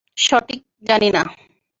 সঠিক 0.17 0.61
জানি 0.87 1.09
না। 1.11 1.23